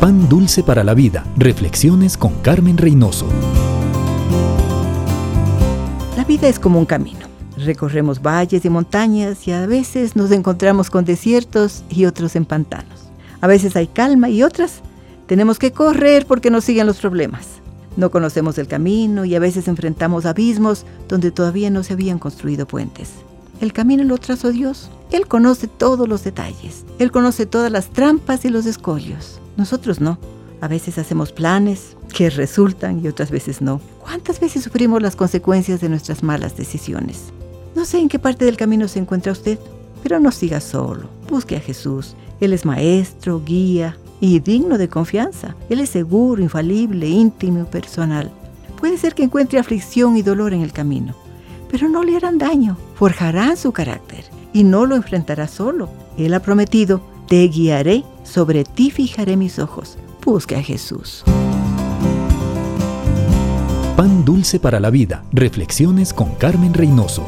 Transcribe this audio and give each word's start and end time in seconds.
Pan 0.00 0.28
Dulce 0.28 0.62
para 0.62 0.84
la 0.84 0.94
Vida. 0.94 1.24
Reflexiones 1.36 2.16
con 2.16 2.32
Carmen 2.34 2.78
Reynoso. 2.78 3.26
La 6.16 6.22
vida 6.22 6.46
es 6.46 6.60
como 6.60 6.78
un 6.78 6.86
camino. 6.86 7.26
Recorremos 7.56 8.22
valles 8.22 8.64
y 8.64 8.70
montañas 8.70 9.48
y 9.48 9.50
a 9.50 9.66
veces 9.66 10.14
nos 10.14 10.30
encontramos 10.30 10.88
con 10.88 11.04
desiertos 11.04 11.82
y 11.90 12.04
otros 12.04 12.36
en 12.36 12.44
pantanos. 12.44 13.10
A 13.40 13.48
veces 13.48 13.74
hay 13.74 13.88
calma 13.88 14.28
y 14.28 14.44
otras 14.44 14.82
tenemos 15.26 15.58
que 15.58 15.72
correr 15.72 16.26
porque 16.26 16.52
nos 16.52 16.62
siguen 16.62 16.86
los 16.86 16.98
problemas. 16.98 17.48
No 17.96 18.12
conocemos 18.12 18.56
el 18.58 18.68
camino 18.68 19.24
y 19.24 19.34
a 19.34 19.40
veces 19.40 19.66
enfrentamos 19.66 20.26
abismos 20.26 20.86
donde 21.08 21.32
todavía 21.32 21.70
no 21.70 21.82
se 21.82 21.94
habían 21.94 22.20
construido 22.20 22.68
puentes. 22.68 23.14
El 23.60 23.72
camino 23.72 24.04
lo 24.04 24.16
trazó 24.18 24.52
Dios. 24.52 24.90
Él 25.10 25.26
conoce 25.26 25.68
todos 25.68 26.06
los 26.06 26.22
detalles. 26.22 26.84
Él 26.98 27.10
conoce 27.10 27.46
todas 27.46 27.72
las 27.72 27.88
trampas 27.88 28.44
y 28.44 28.50
los 28.50 28.66
escollos. 28.66 29.40
Nosotros 29.56 30.00
no. 30.00 30.18
A 30.60 30.68
veces 30.68 30.98
hacemos 30.98 31.32
planes 31.32 31.96
que 32.12 32.28
resultan 32.28 33.02
y 33.02 33.08
otras 33.08 33.30
veces 33.30 33.62
no. 33.62 33.80
¿Cuántas 34.00 34.38
veces 34.38 34.64
sufrimos 34.64 35.00
las 35.00 35.16
consecuencias 35.16 35.80
de 35.80 35.88
nuestras 35.88 36.22
malas 36.22 36.56
decisiones? 36.56 37.32
No 37.74 37.84
sé 37.84 37.98
en 37.98 38.08
qué 38.08 38.18
parte 38.18 38.44
del 38.44 38.56
camino 38.56 38.86
se 38.86 38.98
encuentra 38.98 39.32
usted, 39.32 39.58
pero 40.02 40.20
no 40.20 40.30
siga 40.30 40.60
solo. 40.60 41.08
Busque 41.30 41.56
a 41.56 41.60
Jesús. 41.60 42.14
Él 42.40 42.52
es 42.52 42.66
maestro, 42.66 43.42
guía 43.42 43.96
y 44.20 44.40
digno 44.40 44.76
de 44.76 44.88
confianza. 44.88 45.56
Él 45.70 45.80
es 45.80 45.88
seguro, 45.88 46.42
infalible, 46.42 47.08
íntimo 47.08 47.60
y 47.60 47.64
personal. 47.64 48.30
Puede 48.78 48.98
ser 48.98 49.14
que 49.14 49.22
encuentre 49.22 49.58
aflicción 49.58 50.16
y 50.18 50.22
dolor 50.22 50.52
en 50.52 50.60
el 50.60 50.72
camino, 50.72 51.14
pero 51.70 51.88
no 51.88 52.02
le 52.02 52.16
harán 52.16 52.36
daño. 52.36 52.76
Forjarán 52.94 53.56
su 53.56 53.72
carácter 53.72 54.37
y 54.58 54.64
no 54.64 54.86
lo 54.86 54.96
enfrentará 54.96 55.46
solo. 55.46 55.88
Él 56.16 56.34
ha 56.34 56.40
prometido 56.40 57.00
te 57.28 57.46
guiaré, 57.46 58.04
sobre 58.24 58.64
ti 58.64 58.90
fijaré 58.90 59.36
mis 59.36 59.60
ojos. 59.60 59.98
Busque 60.24 60.56
a 60.56 60.62
Jesús. 60.62 61.22
Pan 63.96 64.24
dulce 64.24 64.58
para 64.58 64.80
la 64.80 64.90
vida. 64.90 65.22
Reflexiones 65.30 66.12
con 66.12 66.34
Carmen 66.34 66.74
Reynoso. 66.74 67.24